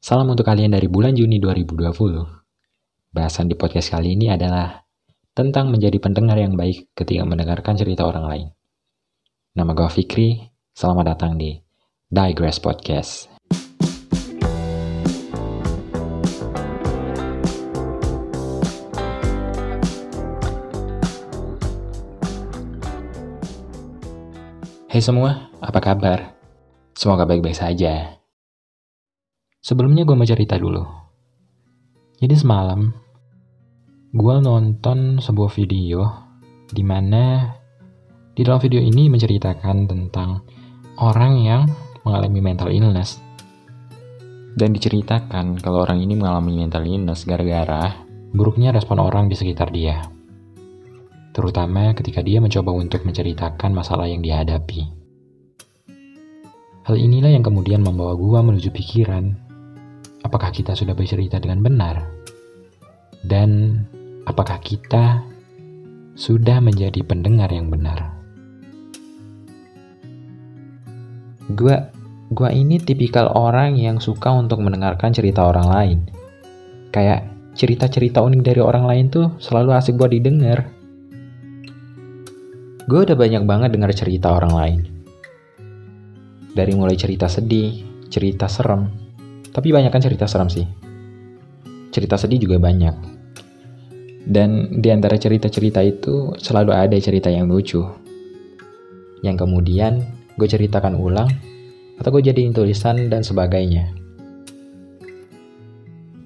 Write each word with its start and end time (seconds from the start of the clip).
Salam 0.00 0.32
untuk 0.32 0.48
kalian 0.48 0.72
dari 0.72 0.88
bulan 0.88 1.12
Juni 1.12 1.36
2020. 1.36 1.92
Bahasan 3.12 3.52
di 3.52 3.54
podcast 3.54 3.92
kali 3.92 4.16
ini 4.16 4.32
adalah 4.32 4.80
tentang 5.36 5.68
menjadi 5.68 6.00
pendengar 6.00 6.40
yang 6.40 6.56
baik 6.56 6.88
ketika 6.96 7.20
mendengarkan 7.28 7.76
cerita 7.76 8.08
orang 8.08 8.24
lain. 8.24 8.46
Nama 9.52 9.76
gue 9.76 9.88
Fikri, 9.92 10.40
selamat 10.72 11.04
datang 11.04 11.36
di 11.36 11.52
Digress 12.08 12.56
Podcast. 12.64 13.28
Hai 24.88 25.04
semua, 25.04 25.52
apa 25.60 25.76
kabar? 25.84 26.32
Semoga 26.96 27.28
baik-baik 27.28 27.52
saja. 27.52 28.19
Sebelumnya 29.60 30.08
gue 30.08 30.16
mau 30.16 30.24
cerita 30.24 30.56
dulu. 30.56 30.80
Jadi 32.16 32.32
semalam, 32.32 32.96
gue 34.08 34.34
nonton 34.40 35.20
sebuah 35.20 35.52
video 35.52 36.00
di 36.72 36.80
mana 36.80 37.44
di 38.32 38.40
dalam 38.40 38.56
video 38.56 38.80
ini 38.80 39.12
menceritakan 39.12 39.84
tentang 39.84 40.40
orang 40.96 41.44
yang 41.44 41.62
mengalami 42.08 42.40
mental 42.40 42.72
illness. 42.72 43.20
Dan 44.56 44.72
diceritakan 44.72 45.60
kalau 45.60 45.84
orang 45.84 46.00
ini 46.00 46.16
mengalami 46.16 46.64
mental 46.64 46.88
illness 46.88 47.28
gara-gara 47.28 48.00
buruknya 48.32 48.72
respon 48.72 48.96
orang 48.96 49.28
di 49.28 49.36
sekitar 49.36 49.68
dia. 49.76 50.00
Terutama 51.36 51.92
ketika 51.92 52.24
dia 52.24 52.40
mencoba 52.40 52.72
untuk 52.72 53.04
menceritakan 53.04 53.76
masalah 53.76 54.08
yang 54.08 54.24
dihadapi. 54.24 54.88
Hal 56.88 56.96
inilah 56.96 57.28
yang 57.28 57.44
kemudian 57.44 57.84
membawa 57.84 58.16
gua 58.16 58.40
menuju 58.40 58.72
pikiran 58.72 59.49
apakah 60.30 60.54
kita 60.54 60.78
sudah 60.78 60.94
bercerita 60.94 61.42
dengan 61.42 61.58
benar? 61.58 62.06
Dan 63.26 63.82
apakah 64.30 64.62
kita 64.62 65.26
sudah 66.14 66.62
menjadi 66.62 67.02
pendengar 67.02 67.50
yang 67.50 67.66
benar? 67.66 68.14
Gua 71.50 71.82
gua 72.30 72.54
ini 72.54 72.78
tipikal 72.78 73.34
orang 73.34 73.74
yang 73.74 73.98
suka 73.98 74.30
untuk 74.30 74.62
mendengarkan 74.62 75.10
cerita 75.10 75.50
orang 75.50 75.66
lain. 75.66 75.98
Kayak 76.94 77.26
cerita-cerita 77.58 78.22
unik 78.22 78.46
dari 78.46 78.62
orang 78.62 78.86
lain 78.86 79.10
tuh 79.10 79.26
selalu 79.42 79.74
asik 79.74 79.98
buat 79.98 80.14
didengar. 80.14 80.70
Gue 82.86 83.02
udah 83.02 83.18
banyak 83.18 83.46
banget 83.46 83.70
dengar 83.74 83.90
cerita 83.94 84.34
orang 84.34 84.54
lain. 84.54 84.80
Dari 86.54 86.72
mulai 86.74 86.98
cerita 86.98 87.30
sedih, 87.30 87.86
cerita 88.10 88.50
serem, 88.50 89.09
tapi 89.50 89.74
banyak 89.74 89.90
kan 89.90 90.02
cerita 90.02 90.30
seram 90.30 90.46
sih. 90.46 90.66
Cerita 91.90 92.14
sedih 92.14 92.46
juga 92.46 92.62
banyak. 92.62 92.94
Dan 94.22 94.78
di 94.78 94.88
antara 94.94 95.18
cerita-cerita 95.18 95.82
itu 95.82 96.38
selalu 96.38 96.70
ada 96.70 96.94
cerita 97.02 97.26
yang 97.26 97.50
lucu. 97.50 97.82
Yang 99.26 99.36
kemudian 99.42 100.06
gue 100.38 100.46
ceritakan 100.46 100.94
ulang 100.94 101.30
atau 101.98 102.08
gue 102.14 102.22
jadiin 102.30 102.54
tulisan 102.54 103.10
dan 103.10 103.26
sebagainya. 103.26 103.90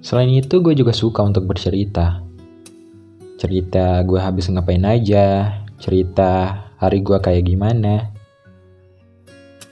Selain 0.04 0.28
itu 0.28 0.60
gue 0.60 0.76
juga 0.76 0.92
suka 0.92 1.24
untuk 1.24 1.48
bercerita. 1.48 2.20
Cerita 3.40 4.04
gue 4.04 4.20
habis 4.20 4.52
ngapain 4.52 4.84
aja, 4.84 5.58
cerita 5.80 6.60
hari 6.76 7.00
gue 7.00 7.18
kayak 7.24 7.48
gimana. 7.48 8.12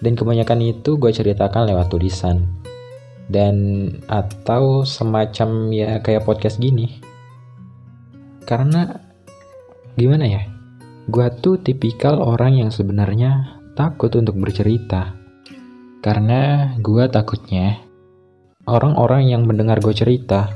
Dan 0.00 0.16
kebanyakan 0.16 0.72
itu 0.72 0.96
gue 0.96 1.12
ceritakan 1.12 1.68
lewat 1.68 1.92
tulisan 1.92 2.61
dan 3.32 3.88
atau 4.06 4.84
semacam 4.84 5.72
ya 5.72 5.90
kayak 6.04 6.28
podcast 6.28 6.60
gini. 6.60 7.00
Karena 8.44 8.92
gimana 9.96 10.28
ya? 10.28 10.42
Gua 11.08 11.32
tuh 11.32 11.58
tipikal 11.58 12.20
orang 12.20 12.60
yang 12.60 12.70
sebenarnya 12.70 13.58
takut 13.72 14.12
untuk 14.12 14.36
bercerita. 14.36 15.16
Karena 16.04 16.74
gua 16.84 17.08
takutnya 17.08 17.80
orang-orang 18.66 19.26
yang 19.26 19.42
mendengar 19.42 19.82
gue 19.82 19.94
cerita 19.94 20.50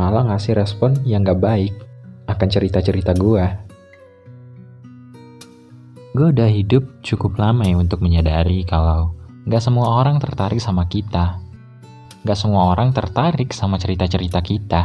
malah 0.00 0.24
ngasih 0.32 0.56
respon 0.56 0.96
yang 1.04 1.24
gak 1.24 1.40
baik 1.40 1.74
akan 2.24 2.48
cerita-cerita 2.48 3.12
gue. 3.16 3.44
Gue 6.16 6.26
udah 6.32 6.48
hidup 6.48 7.04
cukup 7.04 7.36
lama 7.38 7.62
ya 7.68 7.76
untuk 7.76 8.00
menyadari 8.00 8.64
kalau 8.64 9.12
gak 9.44 9.60
semua 9.60 10.00
orang 10.00 10.16
tertarik 10.16 10.58
sama 10.58 10.88
kita 10.88 11.49
gak 12.20 12.36
semua 12.36 12.76
orang 12.76 12.92
tertarik 12.92 13.52
sama 13.56 13.80
cerita-cerita 13.80 14.44
kita. 14.44 14.82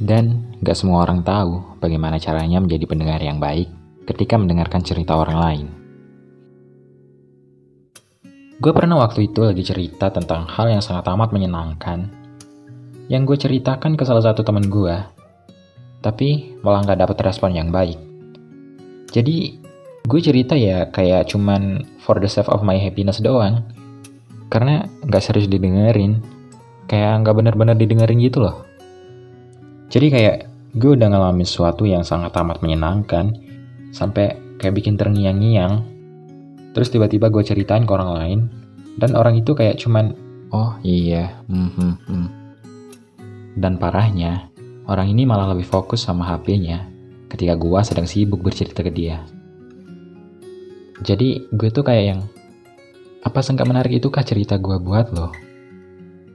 Dan 0.00 0.56
gak 0.64 0.76
semua 0.76 1.04
orang 1.04 1.20
tahu 1.20 1.78
bagaimana 1.80 2.16
caranya 2.16 2.58
menjadi 2.58 2.88
pendengar 2.88 3.20
yang 3.20 3.36
baik 3.36 3.68
ketika 4.08 4.40
mendengarkan 4.40 4.80
cerita 4.80 5.16
orang 5.16 5.38
lain. 5.38 5.66
Gue 8.64 8.72
pernah 8.72 8.96
waktu 9.02 9.28
itu 9.28 9.44
lagi 9.44 9.60
cerita 9.60 10.08
tentang 10.08 10.48
hal 10.48 10.72
yang 10.72 10.80
sangat 10.80 11.04
amat 11.10 11.34
menyenangkan 11.34 12.24
yang 13.12 13.28
gue 13.28 13.36
ceritakan 13.36 14.00
ke 14.00 14.04
salah 14.08 14.24
satu 14.24 14.40
teman 14.40 14.64
gue, 14.72 14.96
tapi 16.00 16.56
malah 16.64 16.80
gak 16.88 17.04
dapet 17.04 17.18
respon 17.20 17.52
yang 17.52 17.68
baik. 17.68 18.00
Jadi, 19.12 19.60
gue 20.08 20.20
cerita 20.24 20.56
ya 20.56 20.88
kayak 20.88 21.28
cuman 21.28 21.84
for 22.00 22.16
the 22.16 22.28
sake 22.28 22.48
of 22.48 22.64
my 22.64 22.80
happiness 22.80 23.20
doang, 23.20 23.60
karena 24.54 24.86
nggak 25.02 25.22
serius 25.22 25.50
didengerin. 25.50 26.22
Kayak 26.86 27.26
nggak 27.26 27.34
benar-benar 27.34 27.74
didengerin 27.74 28.22
gitu 28.22 28.46
loh. 28.46 28.62
Jadi 29.90 30.06
kayak 30.14 30.36
gue 30.78 30.94
udah 30.94 31.10
ngalamin 31.10 31.42
sesuatu 31.42 31.82
yang 31.82 32.06
sangat 32.06 32.30
amat 32.38 32.62
menyenangkan. 32.62 33.34
Sampai 33.90 34.38
kayak 34.62 34.78
bikin 34.78 34.94
terngiang-ngiang. 34.94 35.82
Terus 36.70 36.94
tiba-tiba 36.94 37.34
gue 37.34 37.42
ceritain 37.42 37.82
ke 37.82 37.90
orang 37.90 38.10
lain. 38.14 38.40
Dan 38.94 39.18
orang 39.18 39.34
itu 39.34 39.58
kayak 39.58 39.82
cuman 39.82 40.14
oh 40.54 40.78
iya 40.86 41.34
hmm, 41.50 41.98
hmm. 42.06 42.28
dan 43.58 43.74
parahnya 43.74 44.46
orang 44.86 45.10
ini 45.10 45.26
malah 45.26 45.50
lebih 45.50 45.66
fokus 45.66 46.06
sama 46.06 46.22
HP-nya 46.30 46.86
ketika 47.26 47.58
gue 47.58 47.80
sedang 47.82 48.06
sibuk 48.06 48.38
bercerita 48.38 48.86
ke 48.86 48.94
dia. 48.94 49.18
Jadi 51.02 51.50
gue 51.50 51.68
tuh 51.74 51.82
kayak 51.82 52.04
yang 52.06 52.20
apa 53.24 53.40
seenggak 53.40 53.66
menarik 53.66 53.96
itukah 53.96 54.20
cerita 54.20 54.60
gue 54.60 54.76
buat 54.76 55.08
lo? 55.16 55.32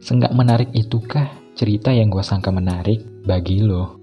Seenggak 0.02 0.34
menarik 0.34 0.74
itukah 0.74 1.30
cerita 1.54 1.94
yang 1.94 2.10
gue 2.10 2.26
sangka 2.26 2.50
menarik 2.50 3.06
bagi 3.24 3.62
lo? 3.62 4.02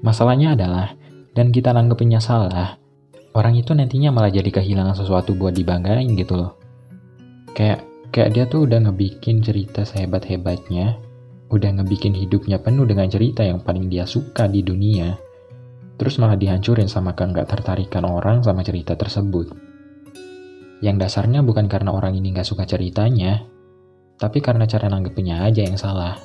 Masalahnya 0.00 0.56
adalah, 0.56 0.96
dan 1.36 1.52
kita 1.52 1.76
nanggepinnya 1.76 2.24
salah, 2.24 2.80
orang 3.36 3.60
itu 3.60 3.76
nantinya 3.76 4.08
malah 4.08 4.32
jadi 4.32 4.48
kehilangan 4.48 4.96
sesuatu 4.96 5.36
buat 5.36 5.52
dibanggain 5.52 6.08
gitu 6.16 6.40
loh. 6.40 6.56
Kayak, 7.52 7.84
kayak 8.08 8.30
dia 8.32 8.44
tuh 8.48 8.64
udah 8.64 8.80
ngebikin 8.88 9.44
cerita 9.44 9.84
sehebat-hebatnya, 9.84 10.96
udah 11.52 11.70
ngebikin 11.80 12.16
hidupnya 12.16 12.56
penuh 12.62 12.88
dengan 12.88 13.12
cerita 13.12 13.44
yang 13.44 13.60
paling 13.60 13.92
dia 13.92 14.08
suka 14.08 14.48
di 14.48 14.64
dunia, 14.64 15.20
terus 16.00 16.16
malah 16.16 16.38
dihancurin 16.38 16.88
sama 16.88 17.12
kan 17.12 17.34
gak 17.36 17.50
tertarikan 17.50 18.08
orang 18.08 18.40
sama 18.40 18.64
cerita 18.64 18.96
tersebut. 18.96 19.65
Yang 20.84 20.96
dasarnya 21.08 21.40
bukan 21.40 21.72
karena 21.72 21.92
orang 21.92 22.16
ini 22.16 22.36
nggak 22.36 22.44
suka 22.44 22.68
ceritanya, 22.68 23.44
tapi 24.20 24.44
karena 24.44 24.68
cara 24.68 24.92
nanggepinnya 24.92 25.44
aja 25.44 25.64
yang 25.64 25.76
salah. 25.76 26.20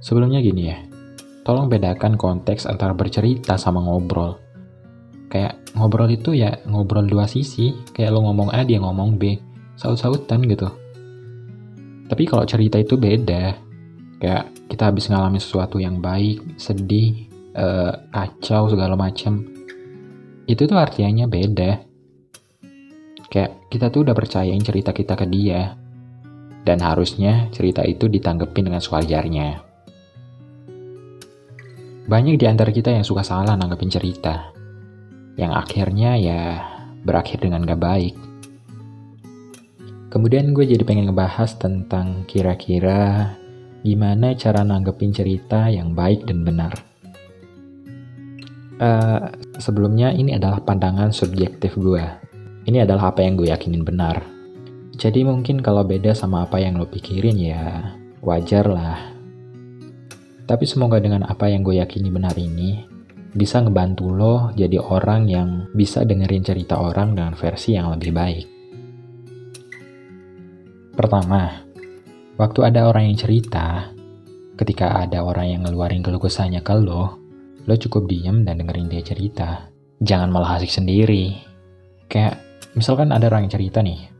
Sebelumnya 0.00 0.40
gini 0.40 0.62
ya, 0.72 0.78
tolong 1.44 1.68
bedakan 1.68 2.16
konteks 2.16 2.64
antara 2.66 2.96
bercerita 2.96 3.54
sama 3.60 3.84
ngobrol. 3.84 4.40
Kayak 5.28 5.60
ngobrol 5.76 6.10
itu 6.12 6.36
ya 6.36 6.60
ngobrol 6.64 7.08
dua 7.08 7.28
sisi, 7.28 7.72
kayak 7.92 8.12
lo 8.12 8.24
ngomong 8.24 8.52
A 8.52 8.64
dia 8.64 8.80
ngomong 8.80 9.16
B, 9.16 9.36
saut-sautan 9.76 10.44
gitu. 10.48 10.68
Tapi 12.08 12.22
kalau 12.28 12.44
cerita 12.44 12.76
itu 12.76 13.00
beda, 13.00 13.56
kayak 14.20 14.52
kita 14.68 14.92
habis 14.92 15.08
ngalamin 15.08 15.40
sesuatu 15.40 15.80
yang 15.80 16.00
baik, 16.00 16.60
sedih, 16.60 17.28
uh, 17.56 17.92
kacau 18.12 18.68
segala 18.68 18.96
macam 18.96 19.51
itu 20.46 20.62
tuh 20.66 20.78
artinya 20.78 21.30
beda. 21.30 21.82
Kayak 23.30 23.72
kita 23.72 23.88
tuh 23.88 24.04
udah 24.04 24.14
percayain 24.16 24.60
cerita 24.60 24.90
kita 24.90 25.14
ke 25.14 25.26
dia. 25.30 25.78
Dan 26.62 26.78
harusnya 26.78 27.50
cerita 27.50 27.82
itu 27.82 28.06
ditanggepin 28.06 28.70
dengan 28.70 28.78
sewajarnya. 28.78 29.48
Banyak 32.06 32.38
di 32.38 32.46
antara 32.46 32.70
kita 32.70 32.94
yang 32.94 33.06
suka 33.06 33.26
salah 33.26 33.54
nanggepin 33.58 33.90
cerita. 33.90 34.54
Yang 35.34 35.52
akhirnya 35.58 36.10
ya 36.18 36.40
berakhir 37.02 37.42
dengan 37.42 37.66
gak 37.66 37.82
baik. 37.82 38.14
Kemudian 40.12 40.52
gue 40.52 40.68
jadi 40.68 40.84
pengen 40.84 41.08
ngebahas 41.08 41.56
tentang 41.56 42.28
kira-kira 42.28 43.32
gimana 43.80 44.36
cara 44.36 44.60
nanggepin 44.60 45.10
cerita 45.10 45.72
yang 45.72 45.96
baik 45.96 46.28
dan 46.28 46.44
benar. 46.44 46.91
Uh, 48.82 49.30
sebelumnya 49.62 50.10
ini 50.10 50.34
adalah 50.34 50.58
pandangan 50.58 51.14
subjektif 51.14 51.78
gue. 51.78 52.02
Ini 52.66 52.82
adalah 52.82 53.14
apa 53.14 53.22
yang 53.22 53.38
gue 53.38 53.46
yakinin 53.46 53.86
benar. 53.86 54.26
Jadi 54.98 55.22
mungkin 55.22 55.62
kalau 55.62 55.86
beda 55.86 56.18
sama 56.18 56.42
apa 56.42 56.58
yang 56.58 56.82
lo 56.82 56.90
pikirin 56.90 57.38
ya 57.38 57.94
wajar 58.26 58.66
lah. 58.66 58.98
Tapi 60.50 60.66
semoga 60.66 60.98
dengan 60.98 61.22
apa 61.30 61.46
yang 61.46 61.62
gue 61.62 61.78
yakini 61.78 62.10
benar 62.10 62.34
ini, 62.34 62.82
bisa 63.30 63.62
ngebantu 63.62 64.10
lo 64.10 64.50
jadi 64.58 64.82
orang 64.82 65.30
yang 65.30 65.70
bisa 65.78 66.02
dengerin 66.02 66.42
cerita 66.42 66.82
orang 66.82 67.14
dengan 67.14 67.38
versi 67.38 67.78
yang 67.78 67.94
lebih 67.94 68.10
baik. 68.10 68.46
Pertama, 70.98 71.54
waktu 72.34 72.60
ada 72.66 72.90
orang 72.90 73.14
yang 73.14 73.16
cerita, 73.16 73.94
ketika 74.58 75.06
ada 75.06 75.22
orang 75.22 75.46
yang 75.54 75.60
ngeluarin 75.62 76.02
keluh 76.02 76.18
kesahnya 76.18 76.66
ke 76.66 76.74
lo, 76.76 77.21
lo 77.66 77.74
cukup 77.78 78.10
diem 78.10 78.46
dan 78.46 78.58
dengerin 78.58 78.90
dia 78.90 79.02
cerita. 79.02 79.70
Jangan 80.02 80.30
malah 80.30 80.58
asik 80.58 80.70
sendiri. 80.70 81.38
Kayak, 82.10 82.42
misalkan 82.74 83.14
ada 83.14 83.30
orang 83.30 83.46
yang 83.46 83.54
cerita 83.54 83.80
nih, 83.80 84.10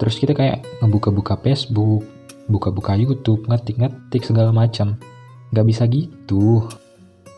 terus 0.00 0.18
kita 0.18 0.32
kayak 0.34 0.64
ngebuka-buka 0.80 1.38
Facebook, 1.44 2.02
buka-buka 2.48 2.96
YouTube, 2.96 3.46
ngetik-ngetik 3.46 4.24
segala 4.24 4.50
macam. 4.50 4.98
Gak 5.52 5.66
bisa 5.68 5.88
gitu 5.88 6.68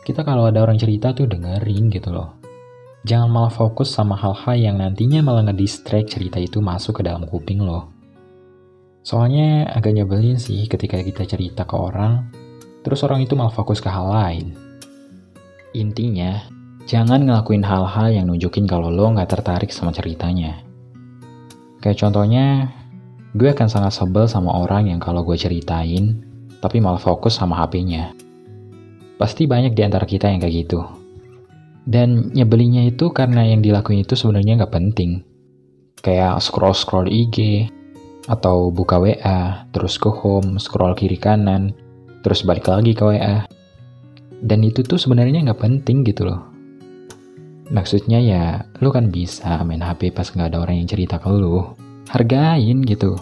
kita 0.01 0.25
kalau 0.25 0.49
ada 0.49 0.65
orang 0.65 0.81
cerita 0.81 1.13
tuh 1.13 1.29
dengerin 1.29 1.93
gitu 1.93 2.09
loh. 2.09 2.41
Jangan 3.05 3.29
malah 3.29 3.53
fokus 3.53 3.93
sama 3.93 4.17
hal-hal 4.17 4.57
yang 4.57 4.75
nantinya 4.77 5.21
malah 5.21 5.45
ngedistract 5.49 6.17
cerita 6.17 6.37
itu 6.41 6.61
masuk 6.61 7.01
ke 7.01 7.03
dalam 7.05 7.25
kuping 7.25 7.61
lo. 7.61 7.89
Soalnya 9.01 9.65
agak 9.73 9.97
nyebelin 9.97 10.37
sih 10.37 10.69
ketika 10.69 11.01
kita 11.01 11.25
cerita 11.25 11.65
ke 11.65 11.73
orang, 11.73 12.29
terus 12.85 13.01
orang 13.01 13.25
itu 13.25 13.33
malah 13.33 13.53
fokus 13.53 13.81
ke 13.81 13.89
hal 13.89 14.09
lain. 14.09 14.53
Intinya, 15.71 16.43
jangan 16.83 17.23
ngelakuin 17.23 17.63
hal-hal 17.63 18.11
yang 18.11 18.27
nunjukin 18.27 18.67
kalau 18.67 18.91
lo 18.91 19.07
nggak 19.15 19.31
tertarik 19.31 19.71
sama 19.71 19.95
ceritanya. 19.95 20.59
Kayak 21.79 21.97
contohnya, 22.03 22.69
gue 23.33 23.49
akan 23.49 23.67
sangat 23.71 23.95
sebel 23.95 24.27
sama 24.27 24.51
orang 24.51 24.91
yang 24.91 24.99
kalau 24.99 25.23
gue 25.23 25.39
ceritain, 25.39 26.19
tapi 26.59 26.83
malah 26.83 26.99
fokus 26.99 27.39
sama 27.39 27.57
HP-nya. 27.63 28.13
Pasti 29.15 29.47
banyak 29.47 29.71
di 29.73 29.81
antara 29.81 30.03
kita 30.03 30.27
yang 30.27 30.43
kayak 30.43 30.55
gitu. 30.67 30.83
Dan 31.81 32.29
nyebelinya 32.35 32.85
itu 32.85 33.09
karena 33.09 33.47
yang 33.47 33.63
dilakuin 33.63 34.05
itu 34.05 34.13
sebenarnya 34.13 34.61
nggak 34.61 34.73
penting. 34.73 35.25
Kayak 36.01 36.43
scroll-scroll 36.43 37.09
IG, 37.09 37.69
atau 38.29 38.69
buka 38.69 39.01
WA, 39.01 39.65
terus 39.73 39.97
ke 39.97 40.09
home, 40.11 40.61
scroll 40.61 40.93
kiri 40.93 41.17
kanan, 41.17 41.73
terus 42.21 42.45
balik 42.45 42.69
lagi 42.69 42.93
ke 42.93 43.01
WA. 43.01 43.47
Dan 44.41 44.65
itu 44.65 44.81
tuh 44.81 44.97
sebenarnya 44.97 45.45
nggak 45.45 45.61
penting 45.61 46.01
gitu 46.01 46.25
loh. 46.25 46.49
Maksudnya 47.71 48.19
ya, 48.19 48.67
lu 48.81 48.89
kan 48.91 49.13
bisa 49.13 49.61
main 49.63 49.79
HP 49.79 50.11
pas 50.11 50.27
nggak 50.27 50.51
ada 50.51 50.59
orang 50.59 50.81
yang 50.81 50.89
cerita 50.89 51.21
ke 51.21 51.29
lu. 51.29 51.61
Hargain 52.09 52.83
gitu. 52.83 53.15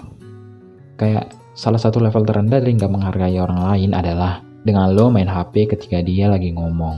Kayak 0.98 1.36
salah 1.54 1.78
satu 1.78 2.00
level 2.02 2.24
terendah 2.24 2.64
dari 2.64 2.74
nggak 2.74 2.90
menghargai 2.90 3.38
orang 3.38 3.62
lain 3.62 3.92
adalah 3.94 4.42
dengan 4.64 4.96
lo 4.96 5.12
main 5.12 5.28
HP 5.28 5.70
ketika 5.76 6.02
dia 6.02 6.32
lagi 6.32 6.56
ngomong. 6.56 6.98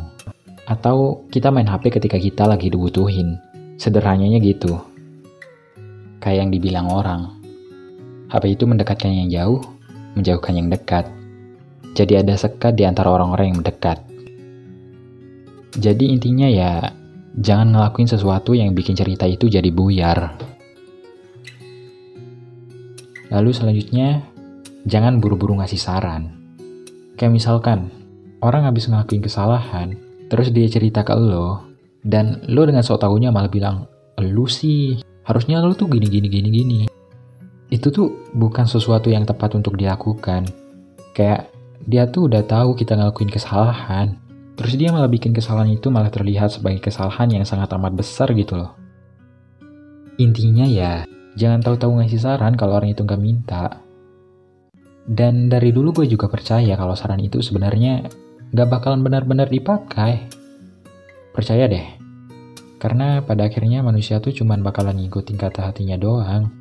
Atau 0.69 1.27
kita 1.33 1.51
main 1.51 1.67
HP 1.67 1.91
ketika 1.91 2.15
kita 2.21 2.45
lagi 2.45 2.69
dibutuhin. 2.69 3.35
Sederhananya 3.81 4.37
gitu. 4.37 4.77
Kayak 6.21 6.45
yang 6.45 6.49
dibilang 6.53 6.87
orang. 6.87 7.21
HP 8.29 8.55
itu 8.55 8.63
mendekatkan 8.69 9.11
yang 9.11 9.27
jauh, 9.27 9.59
menjauhkan 10.15 10.55
yang 10.55 10.69
dekat. 10.69 11.09
Jadi 11.97 12.15
ada 12.21 12.37
sekat 12.39 12.79
di 12.79 12.87
antara 12.87 13.11
orang-orang 13.11 13.51
yang 13.51 13.59
mendekat. 13.59 14.10
Jadi 15.71 16.11
intinya 16.11 16.51
ya, 16.51 16.91
jangan 17.39 17.71
ngelakuin 17.71 18.09
sesuatu 18.11 18.51
yang 18.51 18.75
bikin 18.75 18.91
cerita 18.91 19.23
itu 19.23 19.47
jadi 19.47 19.71
buyar. 19.71 20.35
Lalu 23.31 23.51
selanjutnya, 23.55 24.27
jangan 24.83 25.23
buru-buru 25.23 25.55
ngasih 25.55 25.79
saran. 25.79 26.35
Kayak 27.15 27.39
misalkan, 27.39 27.87
orang 28.43 28.67
habis 28.67 28.91
ngelakuin 28.91 29.23
kesalahan, 29.23 29.95
terus 30.27 30.51
dia 30.51 30.67
cerita 30.67 31.07
ke 31.07 31.15
lo, 31.15 31.63
dan 32.03 32.43
lo 32.51 32.67
dengan 32.67 32.83
sok 32.83 33.07
tahunya 33.07 33.31
malah 33.31 33.47
bilang, 33.47 33.87
lu 34.19 34.51
sih, 34.51 34.99
harusnya 35.23 35.63
lo 35.63 35.71
tuh 35.71 35.87
gini 35.87 36.11
gini 36.11 36.27
gini 36.27 36.49
gini. 36.51 36.81
Itu 37.71 37.95
tuh 37.95 38.27
bukan 38.35 38.67
sesuatu 38.67 39.07
yang 39.07 39.23
tepat 39.23 39.55
untuk 39.55 39.79
dilakukan. 39.79 40.51
Kayak 41.15 41.47
dia 41.87 42.05
tuh 42.11 42.27
udah 42.27 42.43
tahu 42.43 42.75
kita 42.75 42.99
ngelakuin 42.99 43.31
kesalahan, 43.31 44.19
terus 44.61 44.77
dia 44.77 44.93
malah 44.93 45.09
bikin 45.09 45.33
kesalahan 45.33 45.73
itu 45.73 45.89
malah 45.89 46.13
terlihat 46.13 46.53
sebagai 46.53 46.85
kesalahan 46.85 47.33
yang 47.33 47.41
sangat 47.49 47.73
amat 47.73 47.97
besar 47.97 48.29
gitu 48.37 48.61
loh. 48.61 48.77
Intinya 50.21 50.69
ya, 50.69 51.01
jangan 51.33 51.65
tahu-tahu 51.65 51.97
ngasih 51.97 52.21
saran 52.21 52.53
kalau 52.53 52.77
orang 52.77 52.93
itu 52.93 53.01
nggak 53.01 53.17
minta. 53.17 53.81
Dan 55.01 55.49
dari 55.49 55.73
dulu 55.73 55.97
gue 55.97 56.05
juga 56.05 56.29
percaya 56.29 56.77
kalau 56.77 56.93
saran 56.93 57.17
itu 57.25 57.41
sebenarnya 57.41 58.05
gak 58.53 58.69
bakalan 58.69 59.01
benar-benar 59.01 59.49
dipakai. 59.49 60.29
Percaya 61.33 61.65
deh. 61.65 61.97
Karena 62.77 63.25
pada 63.25 63.49
akhirnya 63.49 63.81
manusia 63.81 64.21
tuh 64.21 64.29
cuman 64.29 64.61
bakalan 64.61 65.01
ngikutin 65.01 65.41
kata 65.41 65.73
hatinya 65.73 65.97
doang. 65.97 66.53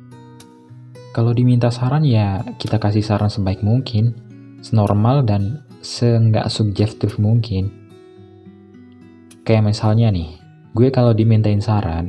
Kalau 1.13 1.37
diminta 1.37 1.69
saran 1.69 2.01
ya 2.01 2.41
kita 2.57 2.81
kasih 2.81 3.05
saran 3.05 3.29
sebaik 3.29 3.61
mungkin, 3.61 4.17
senormal 4.65 5.21
dan 5.21 5.61
seenggak 5.85 6.49
subjektif 6.49 7.21
mungkin. 7.21 7.80
Kayak 9.51 9.67
misalnya 9.67 10.15
nih, 10.15 10.31
gue 10.71 10.87
kalau 10.95 11.11
dimintain 11.11 11.59
saran, 11.59 12.07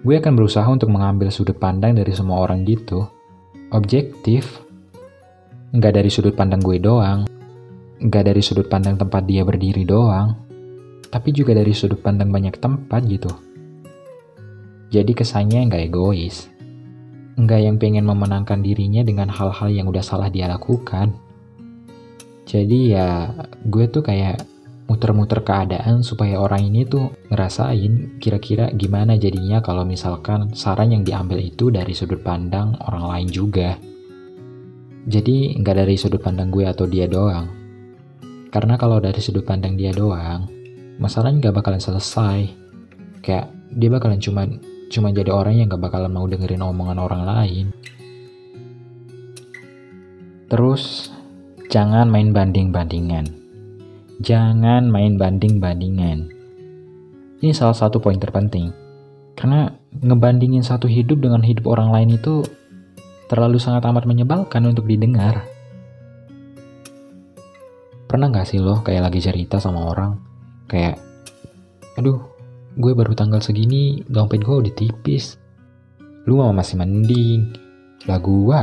gue 0.00 0.16
akan 0.16 0.32
berusaha 0.32 0.64
untuk 0.64 0.88
mengambil 0.88 1.28
sudut 1.28 1.60
pandang 1.60 1.92
dari 1.92 2.08
semua 2.08 2.40
orang 2.40 2.64
gitu. 2.64 3.04
Objektif, 3.76 4.64
nggak 5.76 6.00
dari 6.00 6.08
sudut 6.08 6.32
pandang 6.32 6.64
gue 6.64 6.80
doang, 6.80 7.28
nggak 8.00 8.32
dari 8.32 8.40
sudut 8.40 8.64
pandang 8.72 8.96
tempat 8.96 9.28
dia 9.28 9.44
berdiri 9.44 9.84
doang, 9.84 10.32
tapi 11.12 11.36
juga 11.36 11.52
dari 11.52 11.76
sudut 11.76 12.00
pandang 12.00 12.32
banyak 12.32 12.56
tempat 12.56 13.04
gitu. 13.04 13.28
Jadi 14.88 15.12
kesannya 15.12 15.68
nggak 15.68 15.92
egois, 15.92 16.48
nggak 17.36 17.60
yang 17.60 17.76
pengen 17.76 18.08
memenangkan 18.08 18.64
dirinya 18.64 19.04
dengan 19.04 19.28
hal-hal 19.28 19.68
yang 19.68 19.84
udah 19.84 20.00
salah 20.00 20.32
dia 20.32 20.48
lakukan. 20.48 21.12
Jadi 22.48 22.96
ya 22.96 23.36
gue 23.68 23.84
tuh 23.84 24.00
kayak 24.00 24.48
muter-muter 24.90 25.46
keadaan 25.46 26.02
supaya 26.02 26.42
orang 26.42 26.66
ini 26.66 26.82
tuh 26.82 27.14
ngerasain 27.30 28.18
kira-kira 28.18 28.74
gimana 28.74 29.14
jadinya 29.14 29.62
kalau 29.62 29.86
misalkan 29.86 30.50
saran 30.50 30.90
yang 30.90 31.06
diambil 31.06 31.38
itu 31.38 31.70
dari 31.70 31.94
sudut 31.94 32.18
pandang 32.26 32.74
orang 32.90 33.06
lain 33.06 33.28
juga. 33.30 33.78
Jadi 35.06 35.54
nggak 35.62 35.76
dari 35.86 35.94
sudut 35.94 36.18
pandang 36.18 36.50
gue 36.50 36.66
atau 36.66 36.90
dia 36.90 37.06
doang. 37.06 37.46
Karena 38.50 38.74
kalau 38.74 38.98
dari 38.98 39.22
sudut 39.22 39.46
pandang 39.46 39.78
dia 39.78 39.94
doang, 39.94 40.50
masalahnya 40.98 41.38
nggak 41.38 41.62
bakalan 41.62 41.78
selesai. 41.78 42.50
Kayak 43.22 43.46
dia 43.70 43.94
bakalan 43.94 44.18
cuma 44.18 44.42
cuma 44.90 45.14
jadi 45.14 45.30
orang 45.30 45.54
yang 45.54 45.70
nggak 45.70 45.86
bakalan 45.86 46.10
mau 46.10 46.26
dengerin 46.26 46.66
omongan 46.66 46.98
orang 46.98 47.22
lain. 47.22 47.66
Terus 50.50 51.14
jangan 51.70 52.10
main 52.10 52.34
banding-bandingan. 52.34 53.39
Jangan 54.20 54.84
main 54.84 55.16
banding-bandingan. 55.16 56.28
Ini 57.40 57.56
salah 57.56 57.72
satu 57.72 58.04
poin 58.04 58.20
terpenting. 58.20 58.68
Karena 59.32 59.72
ngebandingin 59.96 60.60
satu 60.60 60.84
hidup 60.84 61.24
dengan 61.24 61.40
hidup 61.40 61.64
orang 61.72 61.88
lain 61.88 62.20
itu 62.20 62.44
terlalu 63.32 63.56
sangat 63.56 63.80
amat 63.88 64.04
menyebalkan 64.04 64.68
untuk 64.68 64.84
didengar. 64.84 65.48
Pernah 68.04 68.28
gak 68.28 68.52
sih 68.52 68.60
lo 68.60 68.84
kayak 68.84 69.08
lagi 69.08 69.24
cerita 69.24 69.56
sama 69.56 69.88
orang, 69.88 70.20
kayak, 70.68 71.00
aduh, 71.96 72.20
gue 72.76 72.92
baru 72.92 73.16
tanggal 73.16 73.40
segini, 73.40 74.04
dompet 74.04 74.44
gue 74.44 74.68
udah 74.68 74.74
tipis. 74.76 75.40
Lu 76.28 76.44
mau 76.44 76.52
masih 76.52 76.76
mending, 76.76 77.56
lah 78.04 78.20
gue, 78.20 78.60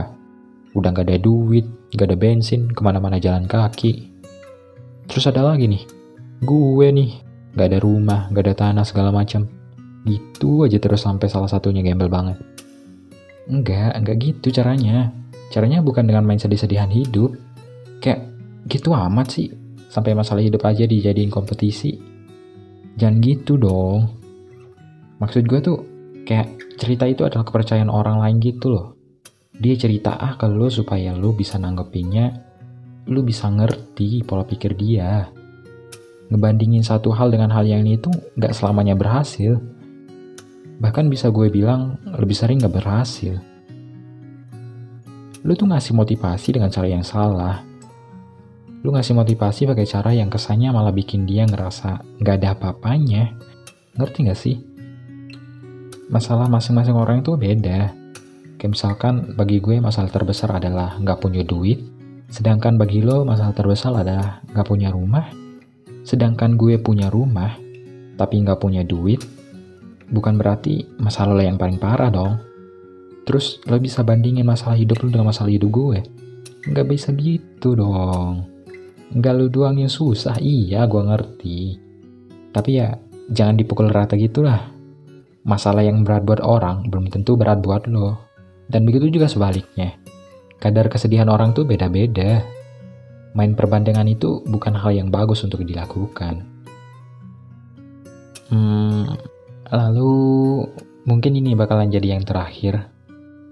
udah 0.78 0.90
gak 0.94 1.10
ada 1.10 1.18
duit, 1.18 1.66
gak 1.98 2.14
ada 2.14 2.18
bensin, 2.20 2.70
ke 2.70 2.82
mana-mana 2.86 3.18
jalan 3.18 3.50
kaki. 3.50 4.17
Terus 5.08 5.26
ada 5.32 5.42
lagi 5.42 5.66
nih, 5.72 5.84
gue 6.44 6.88
nih, 6.92 7.12
gak 7.56 7.68
ada 7.74 7.80
rumah, 7.80 8.28
gak 8.30 8.44
ada 8.44 8.56
tanah 8.56 8.86
segala 8.86 9.10
macam. 9.10 9.48
Gitu 10.08 10.64
aja 10.64 10.78
terus 10.80 11.04
sampai 11.04 11.28
salah 11.28 11.52
satunya 11.52 11.84
gembel 11.84 12.08
banget. 12.08 12.40
Enggak, 13.48 13.96
enggak 13.96 14.18
gitu 14.20 14.52
caranya. 14.52 15.12
Caranya 15.48 15.80
bukan 15.80 16.04
dengan 16.04 16.28
main 16.28 16.40
sedih-sedihan 16.40 16.92
hidup. 16.92 17.36
Kayak 18.04 18.28
gitu 18.68 18.92
amat 18.92 19.28
sih. 19.32 19.48
Sampai 19.88 20.12
masalah 20.12 20.44
hidup 20.44 20.64
aja 20.68 20.84
dijadiin 20.84 21.32
kompetisi. 21.32 21.96
Jangan 23.00 23.24
gitu 23.24 23.56
dong. 23.56 24.12
Maksud 25.24 25.48
gue 25.48 25.60
tuh 25.64 25.78
kayak 26.28 26.78
cerita 26.78 27.08
itu 27.08 27.24
adalah 27.24 27.48
kepercayaan 27.48 27.88
orang 27.88 28.20
lain 28.20 28.38
gitu 28.44 28.68
loh. 28.70 28.88
Dia 29.58 29.74
cerita 29.74 30.20
ah 30.20 30.38
ke 30.38 30.46
lo 30.46 30.70
supaya 30.70 31.18
lo 31.18 31.34
bisa 31.34 31.58
nanggepinnya, 31.58 32.47
lo 33.08 33.24
bisa 33.24 33.48
ngerti 33.48 34.24
pola 34.28 34.44
pikir 34.44 34.76
dia. 34.76 35.32
Ngebandingin 36.28 36.84
satu 36.84 37.16
hal 37.16 37.32
dengan 37.32 37.52
hal 37.56 37.64
yang 37.64 37.88
ini 37.88 37.96
tuh 37.96 38.12
gak 38.36 38.52
selamanya 38.52 39.00
berhasil 39.00 39.60
Bahkan 40.78 41.10
bisa 41.10 41.34
gue 41.34 41.50
bilang 41.50 41.98
lebih 42.06 42.38
sering 42.38 42.62
gak 42.62 42.74
berhasil. 42.74 43.38
lu 45.48 45.56
tuh 45.56 45.70
ngasih 45.70 45.96
motivasi 45.96 46.60
dengan 46.60 46.68
cara 46.68 46.92
yang 46.92 47.08
salah. 47.08 47.64
Lu 48.84 48.92
ngasih 48.92 49.16
motivasi 49.16 49.64
pakai 49.64 49.88
cara 49.88 50.12
yang 50.12 50.28
kesannya 50.28 50.76
malah 50.76 50.92
bikin 50.92 51.24
dia 51.24 51.48
ngerasa 51.48 52.04
nggak 52.20 52.36
ada 52.36 52.48
apa-apanya. 52.52 53.32
Ngerti 53.96 54.28
gak 54.28 54.36
sih? 54.36 54.60
Masalah 56.12 56.52
masing-masing 56.52 57.00
orang 57.00 57.24
itu 57.24 57.40
beda. 57.40 57.96
Kayak 58.60 58.72
misalkan 58.76 59.40
bagi 59.40 59.64
gue 59.64 59.80
masalah 59.80 60.12
terbesar 60.12 60.52
adalah 60.52 61.00
nggak 61.00 61.16
punya 61.24 61.48
duit, 61.48 61.80
sedangkan 62.28 62.76
bagi 62.76 63.00
lo 63.00 63.24
masalah 63.24 63.56
terbesar 63.56 63.96
adalah 63.96 64.44
nggak 64.52 64.68
punya 64.68 64.92
rumah. 64.92 65.32
Sedangkan 66.08 66.56
gue 66.56 66.80
punya 66.80 67.12
rumah, 67.12 67.60
tapi 68.16 68.40
nggak 68.40 68.60
punya 68.64 68.88
duit, 68.88 69.20
bukan 70.08 70.40
berarti 70.40 70.88
masalah 71.00 71.36
lo 71.36 71.44
yang 71.44 71.60
paling 71.60 71.80
parah 71.80 72.08
dong. 72.08 72.40
Terus 73.28 73.60
lo 73.68 73.76
bisa 73.76 74.08
bandingin 74.08 74.48
masalah 74.48 74.80
hidup 74.80 75.04
lo 75.04 75.12
dengan 75.12 75.36
masalah 75.36 75.52
hidup 75.52 75.68
gue? 75.68 76.00
Nggak 76.72 76.88
bisa 76.88 77.12
gitu 77.12 77.76
dong. 77.76 78.48
Nggak 79.12 79.34
lo 79.36 79.46
doang 79.52 79.80
yang 79.80 79.92
susah, 79.92 80.40
iya 80.40 80.88
gue 80.88 81.04
ngerti. 81.04 81.60
Tapi 82.56 82.70
ya 82.72 82.96
jangan 83.32 83.60
dipukul 83.60 83.92
rata 83.92 84.16
gitu 84.16 84.48
lah. 84.48 84.72
Masalah 85.48 85.84
yang 85.84 86.04
berat 86.04 86.28
buat 86.28 86.44
orang 86.44 86.88
belum 86.88 87.12
tentu 87.12 87.36
berat 87.36 87.60
buat 87.60 87.88
lo. 87.88 88.20
Dan 88.68 88.84
begitu 88.84 89.08
juga 89.12 89.32
sebaliknya. 89.32 89.96
Kadar 90.58 90.90
kesedihan 90.90 91.30
orang 91.30 91.54
tuh 91.54 91.64
beda-beda. 91.64 92.42
Main 93.38 93.54
perbandingan 93.54 94.10
itu 94.10 94.42
bukan 94.46 94.74
hal 94.74 94.94
yang 94.94 95.14
bagus 95.14 95.46
untuk 95.46 95.62
dilakukan. 95.62 96.42
Hmm, 98.50 99.06
lalu 99.70 100.16
mungkin 101.06 101.38
ini 101.38 101.54
bakalan 101.54 101.94
jadi 101.94 102.18
yang 102.18 102.26
terakhir. 102.26 102.90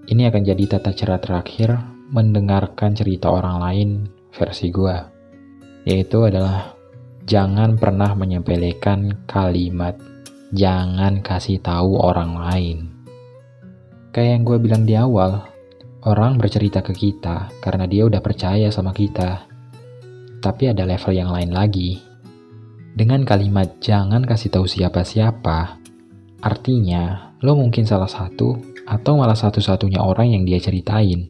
Ini 0.06 0.30
akan 0.30 0.42
jadi 0.42 0.64
tata 0.66 0.90
cara 0.94 1.18
terakhir 1.22 1.78
mendengarkan 2.10 2.94
cerita 2.94 3.30
orang 3.30 3.62
lain 3.62 3.88
versi 4.34 4.70
gua. 4.74 5.06
Yaitu 5.86 6.26
adalah 6.26 6.74
jangan 7.26 7.78
pernah 7.78 8.14
menyepelekan 8.18 9.26
kalimat 9.30 9.98
jangan 10.54 11.22
kasih 11.22 11.58
tahu 11.58 11.98
orang 11.98 12.38
lain. 12.38 12.78
Kayak 14.14 14.30
yang 14.38 14.42
gue 14.46 14.58
bilang 14.62 14.82
di 14.86 14.94
awal, 14.94 15.44
orang 16.06 16.38
bercerita 16.38 16.86
ke 16.86 16.94
kita 16.94 17.50
karena 17.58 17.84
dia 17.90 18.06
udah 18.06 18.22
percaya 18.22 18.70
sama 18.70 18.94
kita. 18.94 19.42
Tapi 20.38 20.70
ada 20.70 20.86
level 20.86 21.12
yang 21.12 21.34
lain 21.34 21.50
lagi. 21.50 21.98
Dengan 22.96 23.26
kalimat 23.26 23.76
jangan 23.82 24.22
kasih 24.24 24.54
tahu 24.54 24.64
siapa-siapa, 24.64 25.76
artinya 26.40 27.34
lo 27.42 27.58
mungkin 27.58 27.84
salah 27.84 28.08
satu 28.08 28.56
atau 28.86 29.12
malah 29.18 29.36
satu-satunya 29.36 30.00
orang 30.00 30.32
yang 30.32 30.42
dia 30.46 30.62
ceritain. 30.62 31.28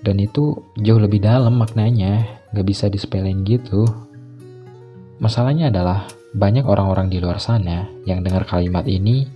Dan 0.00 0.22
itu 0.22 0.54
jauh 0.78 1.02
lebih 1.02 1.20
dalam 1.20 1.58
maknanya, 1.58 2.46
gak 2.54 2.64
bisa 2.64 2.86
disepelin 2.86 3.42
gitu. 3.42 3.84
Masalahnya 5.18 5.68
adalah 5.68 6.06
banyak 6.32 6.62
orang-orang 6.62 7.10
di 7.10 7.18
luar 7.18 7.42
sana 7.42 7.90
yang 8.06 8.22
dengar 8.22 8.46
kalimat 8.46 8.86
ini 8.86 9.26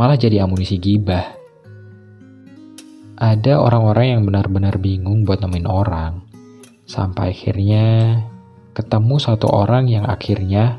malah 0.00 0.18
jadi 0.18 0.42
amunisi 0.42 0.80
gibah. 0.80 1.37
Ada 3.18 3.58
orang-orang 3.58 4.06
yang 4.14 4.22
benar-benar 4.30 4.78
bingung 4.78 5.26
buat 5.26 5.42
nemuin 5.42 5.66
orang. 5.66 6.22
Sampai 6.86 7.34
akhirnya 7.34 8.14
ketemu 8.70 9.18
satu 9.18 9.50
orang 9.50 9.90
yang 9.90 10.06
akhirnya 10.06 10.78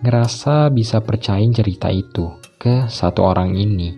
ngerasa 0.00 0.72
bisa 0.72 1.04
percayain 1.04 1.52
cerita 1.52 1.92
itu 1.92 2.32
ke 2.56 2.88
satu 2.88 3.28
orang 3.28 3.52
ini. 3.60 3.92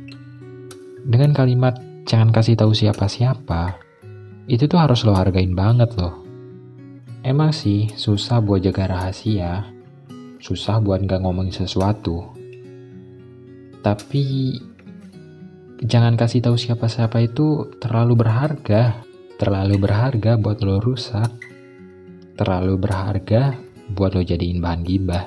Dengan 1.06 1.30
kalimat 1.30 1.78
jangan 2.02 2.34
kasih 2.34 2.58
tahu 2.58 2.74
siapa-siapa, 2.74 3.78
itu 4.50 4.66
tuh 4.66 4.82
harus 4.82 5.06
lo 5.06 5.14
hargain 5.14 5.54
banget 5.54 5.94
loh. 5.94 6.26
Emang 7.22 7.54
sih 7.54 7.94
susah 7.94 8.42
buat 8.42 8.58
jaga 8.58 8.90
rahasia, 8.90 9.70
susah 10.42 10.82
buat 10.82 10.98
nggak 11.06 11.22
ngomongin 11.22 11.54
sesuatu. 11.54 12.26
Tapi 13.86 14.58
jangan 15.82 16.18
kasih 16.18 16.42
tahu 16.42 16.56
siapa-siapa 16.58 17.22
itu 17.22 17.70
terlalu 17.78 18.24
berharga, 18.24 19.02
terlalu 19.38 19.76
berharga 19.78 20.34
buat 20.34 20.58
lo 20.64 20.82
rusak, 20.82 21.30
terlalu 22.34 22.74
berharga 22.80 23.54
buat 23.92 24.14
lo 24.14 24.22
jadiin 24.22 24.58
bahan 24.58 24.82
gibah. 24.82 25.24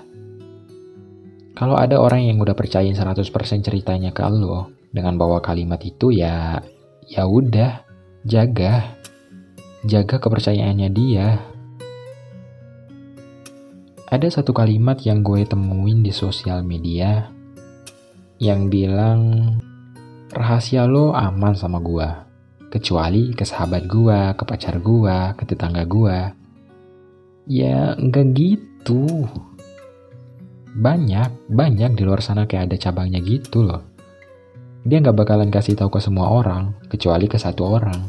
Kalau 1.55 1.77
ada 1.77 2.01
orang 2.01 2.25
yang 2.25 2.41
udah 2.41 2.57
percayain 2.57 2.95
100% 2.97 3.21
ceritanya 3.61 4.09
ke 4.09 4.23
lo 4.25 4.71
dengan 4.89 5.15
bawa 5.15 5.39
kalimat 5.39 5.79
itu 5.85 6.11
ya 6.11 6.59
ya 7.05 7.23
udah, 7.27 7.85
jaga. 8.25 8.97
Jaga 9.81 10.21
kepercayaannya 10.21 10.89
dia, 10.93 11.41
ada 14.11 14.27
satu 14.27 14.51
kalimat 14.51 14.99
yang 15.07 15.23
gue 15.23 15.47
temuin 15.47 16.03
di 16.03 16.11
sosial 16.11 16.67
media 16.67 17.31
yang 18.43 18.67
bilang 18.67 19.55
rahasia 20.31 20.87
lo 20.87 21.11
aman 21.11 21.53
sama 21.55 21.83
gue. 21.83 22.07
Kecuali 22.71 23.35
ke 23.35 23.43
sahabat 23.43 23.83
gue, 23.83 24.19
ke 24.39 24.43
pacar 24.47 24.79
gue, 24.79 25.17
ke 25.35 25.43
tetangga 25.43 25.83
gue. 25.83 26.17
Ya 27.51 27.91
enggak 27.99 28.31
gitu. 28.31 29.27
Banyak, 30.71 31.51
banyak 31.51 31.91
di 31.99 32.03
luar 32.07 32.23
sana 32.23 32.47
kayak 32.47 32.71
ada 32.71 32.77
cabangnya 32.79 33.19
gitu 33.19 33.67
loh. 33.67 33.83
Dia 34.87 35.03
nggak 35.03 35.19
bakalan 35.19 35.51
kasih 35.51 35.75
tahu 35.75 35.93
ke 35.93 35.99
semua 35.99 36.31
orang, 36.31 36.73
kecuali 36.87 37.27
ke 37.27 37.35
satu 37.35 37.67
orang. 37.67 37.99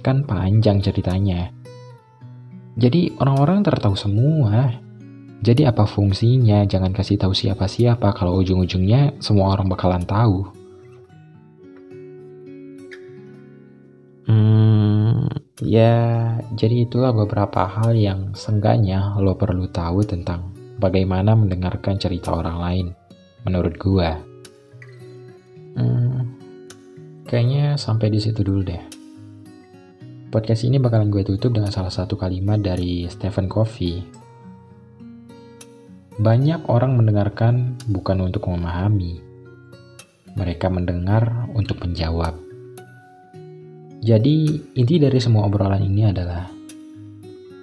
Kan 0.00 0.24
panjang 0.24 0.80
ceritanya. 0.80 1.52
Jadi 2.80 3.12
orang-orang 3.20 3.60
tertahu 3.60 3.94
semua. 3.94 4.80
Jadi 5.44 5.68
apa 5.68 5.84
fungsinya? 5.84 6.64
Jangan 6.64 6.90
kasih 6.96 7.20
tahu 7.20 7.36
siapa-siapa 7.36 8.16
kalau 8.16 8.40
ujung-ujungnya 8.40 9.20
semua 9.20 9.52
orang 9.54 9.68
bakalan 9.68 10.02
tahu. 10.02 10.57
Ya 15.62 15.94
jadi 16.54 16.86
itulah 16.86 17.10
beberapa 17.10 17.66
hal 17.66 17.94
yang 17.94 18.32
sengganya 18.34 19.16
lo 19.18 19.34
perlu 19.34 19.66
tahu 19.70 20.06
tentang 20.06 20.54
bagaimana 20.78 21.34
mendengarkan 21.34 21.98
cerita 21.98 22.34
orang 22.34 22.58
lain. 22.58 22.86
Menurut 23.46 23.74
gua. 23.78 24.18
Hmm, 25.78 26.34
kayaknya 27.24 27.78
sampai 27.78 28.10
di 28.10 28.18
situ 28.18 28.42
dulu 28.42 28.66
deh. 28.66 28.82
Podcast 30.28 30.68
ini 30.68 30.76
bakalan 30.76 31.08
gue 31.08 31.24
tutup 31.24 31.56
dengan 31.56 31.72
salah 31.72 31.88
satu 31.88 32.18
kalimat 32.20 32.60
dari 32.60 33.08
Stephen 33.08 33.48
Covey 33.48 34.18
banyak 36.18 36.66
orang 36.66 36.98
mendengarkan 36.98 37.78
bukan 37.86 38.26
untuk 38.26 38.50
memahami, 38.50 39.22
mereka 40.34 40.66
mendengar 40.66 41.46
untuk 41.54 41.78
menjawab. 41.78 42.47
Jadi, 44.08 44.56
inti 44.72 44.96
dari 44.96 45.20
semua 45.20 45.44
obrolan 45.44 45.84
ini 45.84 46.08
adalah 46.08 46.48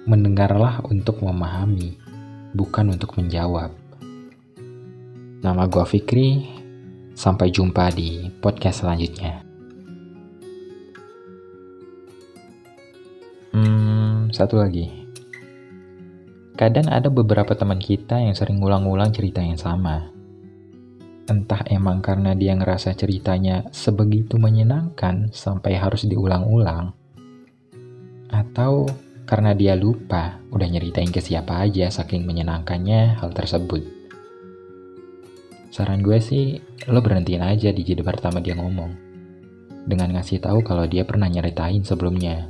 mendengarlah 0.06 0.78
untuk 0.86 1.18
memahami, 1.18 1.98
bukan 2.54 2.94
untuk 2.94 3.18
menjawab. 3.18 3.74
Nama 5.42 5.62
gua 5.66 5.82
Fikri, 5.82 6.46
sampai 7.18 7.50
jumpa 7.50 7.90
di 7.90 8.30
podcast 8.38 8.86
selanjutnya. 8.86 9.42
Hmm, 13.50 14.30
satu 14.30 14.62
lagi. 14.62 14.86
Kadang 16.54 16.86
ada 16.94 17.10
beberapa 17.10 17.58
teman 17.58 17.82
kita 17.82 18.22
yang 18.22 18.38
sering 18.38 18.62
ngulang-ulang 18.62 19.10
cerita 19.10 19.42
yang 19.42 19.58
sama. 19.58 20.14
Entah 21.26 21.66
emang 21.66 21.98
karena 22.06 22.38
dia 22.38 22.54
ngerasa 22.54 22.94
ceritanya 22.94 23.66
sebegitu 23.74 24.38
menyenangkan 24.38 25.34
sampai 25.34 25.74
harus 25.74 26.06
diulang-ulang, 26.06 26.94
atau 28.30 28.86
karena 29.26 29.50
dia 29.58 29.74
lupa 29.74 30.38
udah 30.54 30.68
nyeritain 30.70 31.10
ke 31.10 31.18
siapa 31.18 31.66
aja 31.66 31.90
saking 31.90 32.22
menyenangkannya 32.22 33.18
hal 33.18 33.34
tersebut. 33.34 33.82
Saran 35.74 36.00
gue 36.00 36.22
sih, 36.22 36.62
lo 36.86 37.02
berhentiin 37.02 37.42
aja 37.42 37.74
di 37.74 37.82
jeda 37.82 38.06
pertama 38.06 38.38
dia 38.38 38.54
ngomong. 38.54 38.94
Dengan 39.82 40.14
ngasih 40.14 40.38
tahu 40.38 40.62
kalau 40.62 40.86
dia 40.86 41.02
pernah 41.02 41.26
nyeritain 41.26 41.82
sebelumnya. 41.82 42.46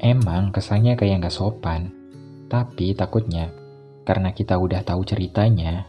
Emang 0.00 0.56
kesannya 0.56 0.96
kayak 0.96 1.20
nggak 1.20 1.36
sopan, 1.36 1.92
tapi 2.48 2.96
takutnya, 2.96 3.52
karena 4.08 4.32
kita 4.32 4.56
udah 4.56 4.80
tahu 4.84 5.04
ceritanya, 5.04 5.88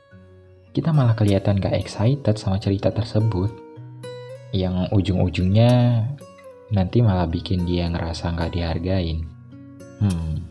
kita 0.75 0.91
malah 0.91 1.15
kelihatan 1.15 1.55
gak 1.63 1.72
excited 1.72 2.36
sama 2.36 2.60
cerita 2.60 2.91
tersebut. 2.91 3.48
Yang 4.51 4.91
ujung-ujungnya 4.91 6.03
nanti 6.75 7.00
malah 7.00 7.32
bikin 7.32 7.63
dia 7.63 7.88
ngerasa 7.88 8.36
gak 8.36 8.51
dihargain. 8.51 9.24
Hmm, 10.03 10.44